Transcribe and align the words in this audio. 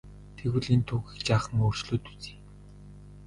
Тэгвэл 0.37 0.65
энэ 0.73 0.85
түүхийг 0.87 1.21
жаахан 1.27 1.59
өөрчлөөд 1.65 2.05
үзье. 2.13 2.35